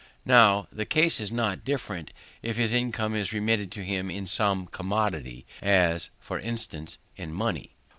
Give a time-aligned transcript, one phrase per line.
[0.25, 2.11] Now, the case is not different
[2.41, 7.31] if his income is remitted to him in some one commodity, as, for instance, in
[7.31, 7.75] money.